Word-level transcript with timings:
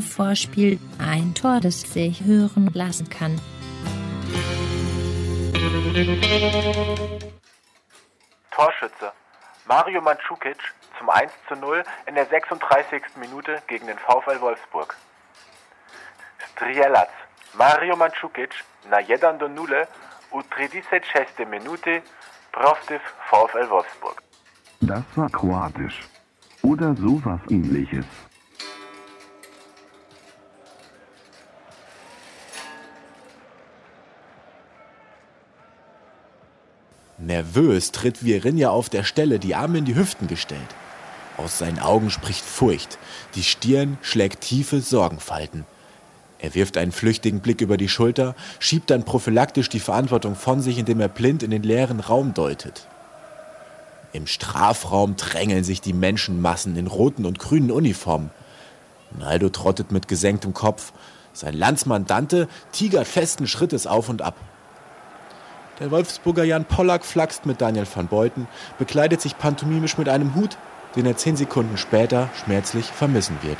Vorspiel 0.00 0.78
ein 0.98 1.34
Tor, 1.34 1.60
das 1.60 1.82
sich 1.82 2.24
hören 2.24 2.70
lassen 2.72 3.10
kann. 3.10 3.38
Torschütze 8.50 9.12
Mario 9.66 10.00
Mandzukic 10.00 10.56
zum 10.98 11.10
1 11.10 11.30
zu 11.48 11.56
0 11.56 11.84
in 12.06 12.14
der 12.14 12.24
36. 12.24 13.02
Minute 13.16 13.60
gegen 13.66 13.86
den 13.86 13.98
VfL 13.98 14.40
Wolfsburg. 14.40 14.96
Strielac 16.52 17.10
Mario 17.54 17.96
Mandzukic 17.96 18.64
na 18.90 18.96
1 18.96 19.38
do 19.38 19.48
0 19.48 19.86
u 20.32 20.42
36 20.42 21.46
Minute 21.46 22.02
protiv 22.50 23.00
VfL 23.28 23.68
Wolfsburg. 23.68 24.22
Das 24.80 25.04
war 25.14 25.28
kroatisch. 25.30 26.00
Oder 26.62 26.94
sowas 26.96 27.40
ähnliches. 27.50 28.06
Nervös 37.18 37.92
tritt 37.92 38.24
Virinja 38.24 38.70
auf 38.70 38.88
der 38.88 39.04
Stelle, 39.04 39.38
die 39.38 39.54
Arme 39.54 39.78
in 39.78 39.84
die 39.84 39.94
Hüften 39.94 40.26
gestellt. 40.26 40.74
Aus 41.36 41.58
seinen 41.58 41.78
Augen 41.78 42.10
spricht 42.10 42.44
Furcht, 42.44 42.98
die 43.34 43.44
Stirn 43.44 43.98
schlägt 44.02 44.40
tiefe 44.40 44.80
Sorgenfalten. 44.80 45.64
Er 46.42 46.56
wirft 46.56 46.76
einen 46.76 46.90
flüchtigen 46.90 47.38
Blick 47.38 47.60
über 47.60 47.76
die 47.76 47.88
Schulter, 47.88 48.34
schiebt 48.58 48.90
dann 48.90 49.04
prophylaktisch 49.04 49.68
die 49.68 49.78
Verantwortung 49.78 50.34
von 50.34 50.60
sich, 50.60 50.76
indem 50.76 51.00
er 51.00 51.08
blind 51.08 51.44
in 51.44 51.52
den 51.52 51.62
leeren 51.62 52.00
Raum 52.00 52.34
deutet. 52.34 52.88
Im 54.12 54.26
Strafraum 54.26 55.14
drängeln 55.14 55.62
sich 55.62 55.80
die 55.80 55.92
Menschenmassen 55.92 56.76
in 56.76 56.88
roten 56.88 57.26
und 57.26 57.38
grünen 57.38 57.70
Uniformen. 57.70 58.30
Naldo 59.16 59.50
trottet 59.50 59.92
mit 59.92 60.08
gesenktem 60.08 60.52
Kopf, 60.52 60.92
sein 61.32 61.54
Landsmann 61.54 62.06
Dante 62.06 62.48
tigert 62.72 63.06
festen 63.06 63.46
Schrittes 63.46 63.86
auf 63.86 64.08
und 64.08 64.20
ab. 64.20 64.34
Der 65.78 65.92
Wolfsburger 65.92 66.42
Jan 66.42 66.64
Pollack 66.64 67.04
flaxt 67.04 67.46
mit 67.46 67.60
Daniel 67.60 67.86
van 67.92 68.08
Beuten, 68.08 68.48
bekleidet 68.78 69.20
sich 69.20 69.38
pantomimisch 69.38 69.96
mit 69.96 70.08
einem 70.08 70.34
Hut, 70.34 70.58
den 70.96 71.06
er 71.06 71.16
zehn 71.16 71.36
Sekunden 71.36 71.78
später 71.78 72.30
schmerzlich 72.44 72.86
vermissen 72.86 73.38
wird. 73.42 73.58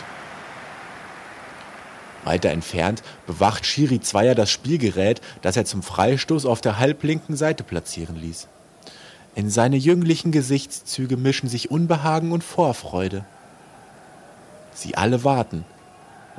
Weiter 2.25 2.51
entfernt 2.51 3.03
bewacht 3.27 3.67
Schiri 3.67 4.01
Zweier 4.01 4.34
das 4.34 4.51
Spielgerät, 4.51 5.20
das 5.42 5.56
er 5.56 5.65
zum 5.65 5.83
Freistoß 5.83 6.47
auf 6.47 6.61
der 6.61 6.78
halblinken 6.78 7.37
Seite 7.37 7.65
platzieren 7.65 8.17
ließ. 8.17 8.48
In 9.34 9.51
seine 9.51 9.77
jünglichen 9.77 10.31
Gesichtszüge 10.31 11.17
mischen 11.17 11.48
sich 11.48 11.70
Unbehagen 11.70 12.33
und 12.33 12.45
Vorfreude. 12.45 13.25
Sie 14.75 14.97
alle 14.97 15.25
warten, 15.25 15.65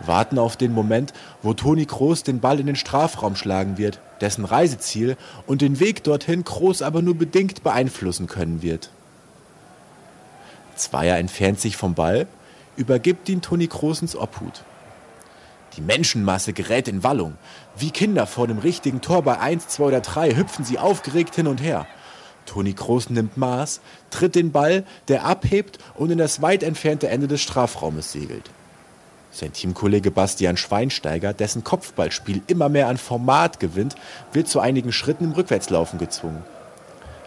warten 0.05 0.37
auf 0.37 0.55
den 0.57 0.73
Moment, 0.73 1.13
wo 1.41 1.53
Toni 1.53 1.85
Kroos 1.85 2.23
den 2.23 2.39
Ball 2.39 2.59
in 2.59 2.67
den 2.67 2.75
Strafraum 2.75 3.35
schlagen 3.35 3.77
wird, 3.77 3.99
dessen 4.21 4.45
Reiseziel 4.45 5.17
und 5.47 5.61
den 5.61 5.79
Weg 5.79 6.03
dorthin 6.03 6.43
Kroos 6.43 6.81
aber 6.81 7.01
nur 7.01 7.15
bedingt 7.15 7.63
beeinflussen 7.63 8.27
können 8.27 8.61
wird. 8.61 8.89
Zweier 10.75 11.17
entfernt 11.17 11.59
sich 11.59 11.77
vom 11.77 11.93
Ball, 11.93 12.27
übergibt 12.75 13.29
ihn 13.29 13.41
Toni 13.41 13.67
Kroos 13.67 14.01
ins 14.01 14.15
Obhut. 14.15 14.63
Die 15.75 15.81
Menschenmasse 15.81 16.53
gerät 16.53 16.87
in 16.87 17.03
Wallung. 17.03 17.35
Wie 17.75 17.91
Kinder 17.91 18.27
vor 18.27 18.47
dem 18.47 18.59
richtigen 18.59 19.01
Tor 19.01 19.23
bei 19.23 19.39
1, 19.39 19.67
2 19.69 19.83
oder 19.83 20.01
3 20.01 20.35
hüpfen 20.35 20.63
sie 20.65 20.77
aufgeregt 20.77 21.35
hin 21.35 21.47
und 21.47 21.61
her. 21.61 21.87
Toni 22.45 22.73
Kroos 22.73 23.09
nimmt 23.09 23.37
Maß, 23.37 23.81
tritt 24.09 24.35
den 24.35 24.51
Ball, 24.51 24.83
der 25.07 25.25
abhebt 25.25 25.79
und 25.95 26.11
in 26.11 26.17
das 26.17 26.41
weit 26.41 26.61
entfernte 26.61 27.07
Ende 27.07 27.27
des 27.27 27.41
Strafraumes 27.41 28.11
segelt. 28.11 28.49
Sein 29.31 29.53
Teamkollege 29.53 30.11
Bastian 30.11 30.57
Schweinsteiger, 30.57 31.33
dessen 31.33 31.63
Kopfballspiel 31.63 32.43
immer 32.45 32.69
mehr 32.69 32.87
an 32.87 32.97
Format 32.97 33.59
gewinnt, 33.59 33.95
wird 34.31 34.47
zu 34.47 34.59
einigen 34.59 34.91
Schritten 34.91 35.23
im 35.23 35.31
Rückwärtslaufen 35.31 35.97
gezwungen. 35.97 36.43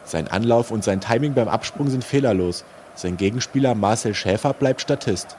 Sein 0.05 0.29
Anlauf 0.29 0.71
und 0.71 0.85
sein 0.85 1.01
Timing 1.01 1.35
beim 1.35 1.49
Absprung 1.49 1.91
sind 1.91 2.05
fehlerlos. 2.05 2.65
Sein 2.95 3.17
Gegenspieler 3.17 3.75
Marcel 3.75 4.15
Schäfer 4.15 4.53
bleibt 4.53 4.83
Statist. 4.83 5.37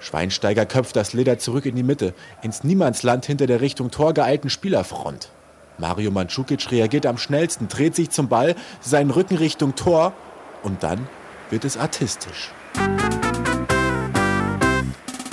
Schweinsteiger 0.00 0.66
köpft 0.66 0.96
das 0.96 1.12
Leder 1.12 1.38
zurück 1.38 1.66
in 1.66 1.76
die 1.76 1.82
Mitte, 1.82 2.14
ins 2.42 2.64
Niemandsland 2.64 3.26
hinter 3.26 3.46
der 3.46 3.60
Richtung 3.60 3.90
Tor 3.90 4.14
geeilten 4.14 4.50
Spielerfront. 4.50 5.30
Mario 5.78 6.10
Mandzukic 6.10 6.70
reagiert 6.70 7.06
am 7.06 7.18
schnellsten, 7.18 7.68
dreht 7.68 7.94
sich 7.94 8.10
zum 8.10 8.28
Ball, 8.28 8.56
seinen 8.80 9.10
Rücken 9.10 9.36
Richtung 9.36 9.74
Tor 9.74 10.12
und 10.62 10.82
dann 10.82 11.08
wird 11.50 11.64
es 11.64 11.76
artistisch. 11.76 12.52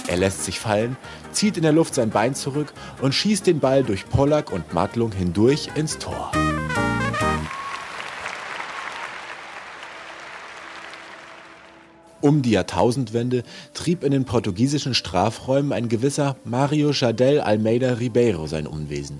Er 0.07 0.17
lässt 0.17 0.45
sich 0.45 0.59
fallen, 0.59 0.97
zieht 1.31 1.57
in 1.57 1.63
der 1.63 1.71
Luft 1.71 1.95
sein 1.95 2.11
Bein 2.11 2.35
zurück 2.35 2.73
und 3.01 3.13
schießt 3.13 3.47
den 3.47 3.59
Ball 3.59 3.83
durch 3.83 4.07
Pollack 4.07 4.51
und 4.51 4.73
Matlung 4.73 5.11
hindurch 5.11 5.69
ins 5.75 5.97
Tor. 5.97 6.31
Um 12.21 12.41
die 12.41 12.51
Jahrtausendwende 12.51 13.43
trieb 13.73 14.03
in 14.03 14.11
den 14.11 14.25
portugiesischen 14.25 14.93
Strafräumen 14.93 15.73
ein 15.73 15.89
gewisser 15.89 16.37
Mario 16.43 16.91
Jardel 16.91 17.41
Almeida 17.41 17.93
Ribeiro 17.93 18.47
sein 18.47 18.67
Unwesen. 18.67 19.19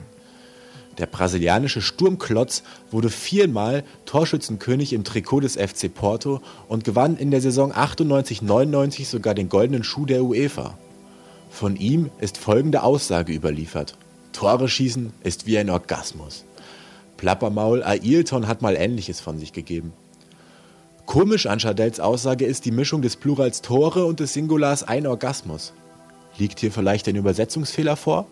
Der 0.98 1.08
brasilianische 1.08 1.82
Sturmklotz 1.82 2.64
wurde 2.90 3.10
viermal 3.10 3.84
Torschützenkönig 4.06 4.94
im 4.94 5.04
Trikot 5.04 5.42
des 5.42 5.56
FC 5.58 5.94
Porto 5.94 6.42
und 6.70 6.86
gewann 6.86 7.18
in 7.18 7.32
der 7.32 7.42
Saison 7.42 7.74
98-99 7.74 9.06
sogar 9.06 9.34
den 9.34 9.50
goldenen 9.50 9.84
Schuh 9.84 10.06
der 10.06 10.24
UEFA. 10.24 10.78
Von 11.50 11.76
ihm 11.76 12.10
ist 12.20 12.38
folgende 12.38 12.84
Aussage 12.84 13.34
überliefert. 13.34 13.98
Tore 14.32 14.70
schießen 14.70 15.12
ist 15.24 15.46
wie 15.46 15.58
ein 15.58 15.70
Orgasmus. 15.70 16.46
Plappermaul 17.18 17.84
Ailton 17.84 18.48
hat 18.48 18.62
mal 18.62 18.76
Ähnliches 18.76 19.20
von 19.20 19.38
sich 19.38 19.54
gegeben. 19.54 19.94
Komisch 21.06 21.46
an 21.46 21.60
Chardels 21.60 22.00
Aussage 22.00 22.46
ist 22.46 22.66
die 22.66 22.72
Mischung 22.72 23.02
des 23.02 23.16
Plurals 23.16 23.62
Tore 23.62 24.06
und 24.06 24.20
des 24.20 24.34
Singulars 24.34 24.84
ein 24.84 25.06
Orgasmus. 25.06 25.72
Liegt 26.38 26.60
hier 26.60 26.72
vielleicht 26.72 27.08
ein 27.08 27.16
Übersetzungsfehler 27.16 27.96
vor? 27.96 28.28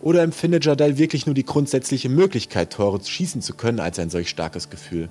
Oder 0.00 0.22
empfindet 0.22 0.64
Jardel 0.64 0.96
wirklich 0.96 1.26
nur 1.26 1.34
die 1.34 1.44
grundsätzliche 1.44 2.08
Möglichkeit, 2.08 2.72
Tore 2.72 3.00
schießen 3.04 3.42
zu 3.42 3.54
können, 3.54 3.80
als 3.80 3.98
ein 3.98 4.10
solch 4.10 4.28
starkes 4.28 4.70
Gefühl? 4.70 5.08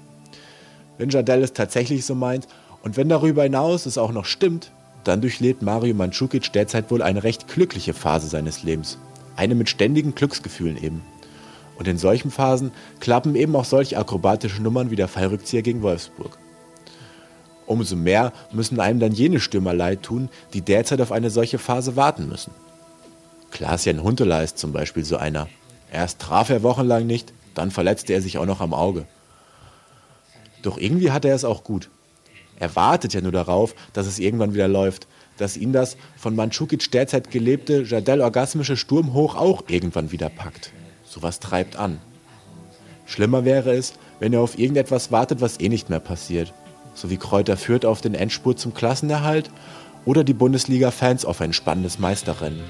Wenn 0.98 1.09
Jardel 1.09 1.44
es 1.44 1.53
tatsächlich 1.53 2.06
so 2.06 2.16
meint 2.16 2.48
und 2.84 2.96
wenn 2.96 3.09
darüber 3.09 3.44
hinaus 3.44 3.86
es 3.86 3.98
auch 3.98 4.14
noch 4.14 4.25
stimmt, 4.25 4.72
dann 5.04 5.22
durchlebt 5.22 5.62
Mario 5.62 5.94
Mandzukic 5.94 6.52
derzeit 6.54 6.90
wohl 6.90 7.02
eine 7.02 7.24
recht 7.24 7.50
glückliche 7.50 7.94
Phase 7.94 8.28
seines 8.28 8.64
Lebens. 8.64 8.98
Eine 9.36 9.56
mit 9.56 9.69
ständigen 9.69 10.16
Glücksgefühlen 10.16 10.81
eben. 10.81 11.02
Und 11.78 11.88
in 11.88 11.98
solchen 11.98 12.31
Phasen 12.31 12.72
klappen 13.02 13.36
eben 13.36 13.56
auch 13.56 13.66
solche 13.66 13.98
akrobatische 13.98 14.64
Nummern 14.64 14.90
wie 14.90 14.96
der 14.96 15.08
Fallrückzieher 15.08 15.62
gegen 15.62 15.84
Wolfsburg. 15.84 16.40
Umso 17.67 17.97
mehr 17.97 18.31
müssen 18.51 18.79
einem 18.79 19.00
dann 19.00 19.11
jene 19.11 19.39
Stürmer 19.39 19.73
leid 19.73 20.01
tun, 20.01 20.29
die 20.53 20.61
derzeit 20.61 21.01
auf 21.01 21.11
eine 21.11 21.29
solche 21.29 21.59
Phase 21.59 21.95
warten 21.95 22.28
müssen. 22.29 22.51
Klaas-Jan 23.51 24.01
Huntelaar 24.01 24.44
ist 24.44 24.57
zum 24.57 24.72
Beispiel 24.72 25.03
so 25.03 25.17
einer. 25.17 25.47
Erst 25.91 26.19
traf 26.19 26.50
er 26.50 26.63
wochenlang 26.63 27.06
nicht, 27.06 27.33
dann 27.53 27.69
verletzte 27.69 28.13
er 28.13 28.22
sich 28.22 28.38
auch 28.38 28.45
noch 28.45 28.61
am 28.61 28.73
Auge. 28.73 29.06
Doch 30.61 30.77
irgendwie 30.77 31.11
hat 31.11 31.25
er 31.25 31.35
es 31.35 31.44
auch 31.44 31.63
gut. 31.63 31.89
Er 32.59 32.75
wartet 32.75 33.13
ja 33.13 33.22
nur 33.22 33.31
darauf, 33.31 33.75
dass 33.94 34.07
es 34.07 34.17
irgendwann 34.17 34.53
wieder 34.53 34.67
läuft, 34.67 35.07
dass 35.38 35.57
ihn 35.57 35.73
das 35.73 35.97
von 36.16 36.35
Mandzukic 36.35 36.89
derzeit 36.91 37.29
gelebte 37.29 37.83
Jardel-orgasmische 37.83 38.77
Sturmhoch 38.77 39.35
auch 39.35 39.63
irgendwann 39.67 40.11
wieder 40.11 40.29
packt. 40.29 40.72
Sowas 41.06 41.39
treibt 41.39 41.75
an. 41.75 42.00
Schlimmer 43.06 43.45
wäre 43.45 43.74
es, 43.74 43.94
wenn 44.19 44.33
er 44.33 44.42
auf 44.42 44.57
irgendetwas 44.57 45.12
wartet, 45.12 45.42
was 45.42 45.59
eh 45.59 45.69
nicht 45.69 45.89
mehr 45.89 46.00
passiert. 46.00 46.53
So 46.97 47.11
wie 47.11 47.17
Kräuter 47.17 47.57
führt 47.57 47.85
auf 47.85 48.01
den 48.01 48.15
Endspurt 48.15 48.57
zum 48.57 48.73
Klassenerhalt 48.73 49.51
oder 50.03 50.23
die 50.23 50.33
Bundesliga-Fans 50.33 51.25
auf 51.25 51.41
ein 51.41 51.53
spannendes 51.53 51.99
Meisterrennen. 51.99 52.63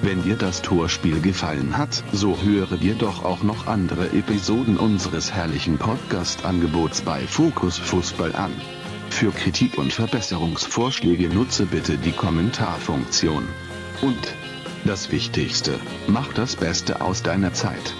Wenn 0.00 0.22
dir 0.22 0.36
das 0.36 0.62
Torspiel 0.62 1.20
gefallen 1.20 1.76
hat, 1.76 2.02
so 2.12 2.38
höre 2.42 2.78
dir 2.78 2.94
doch 2.94 3.22
auch 3.22 3.42
noch 3.42 3.66
andere 3.66 4.12
Episoden 4.12 4.78
unseres 4.78 5.30
herrlichen 5.30 5.76
Podcast-Angebots 5.76 7.02
bei 7.02 7.20
Fokus 7.26 7.76
Fußball 7.76 8.34
an. 8.34 8.52
Für 9.10 9.30
Kritik 9.30 9.76
und 9.76 9.92
Verbesserungsvorschläge 9.92 11.28
nutze 11.28 11.66
bitte 11.66 11.98
die 11.98 12.12
Kommentarfunktion. 12.12 13.46
Und 14.00 14.34
das 14.86 15.12
Wichtigste, 15.12 15.78
mach 16.06 16.32
das 16.32 16.56
Beste 16.56 17.02
aus 17.02 17.22
deiner 17.22 17.52
Zeit. 17.52 17.94